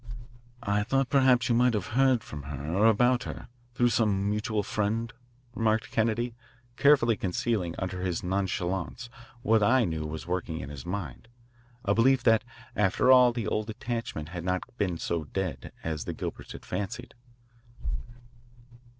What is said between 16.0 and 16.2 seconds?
the